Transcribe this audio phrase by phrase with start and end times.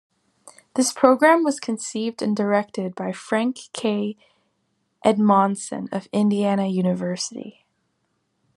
[0.73, 4.17] This program was conceived and directed by Frank K.
[5.05, 7.67] Edmondson of Indiana University.